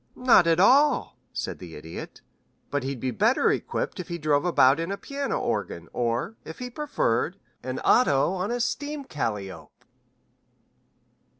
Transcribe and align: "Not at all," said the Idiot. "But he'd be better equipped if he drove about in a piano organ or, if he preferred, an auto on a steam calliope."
"Not 0.15 0.47
at 0.47 0.59
all," 0.59 1.15
said 1.31 1.59
the 1.59 1.75
Idiot. 1.75 2.21
"But 2.71 2.81
he'd 2.81 2.99
be 2.99 3.11
better 3.11 3.51
equipped 3.51 3.99
if 3.99 4.07
he 4.07 4.17
drove 4.17 4.45
about 4.45 4.79
in 4.79 4.91
a 4.91 4.97
piano 4.97 5.39
organ 5.39 5.89
or, 5.93 6.37
if 6.43 6.57
he 6.57 6.71
preferred, 6.71 7.37
an 7.61 7.77
auto 7.81 8.31
on 8.31 8.49
a 8.49 8.59
steam 8.59 9.03
calliope." 9.03 9.85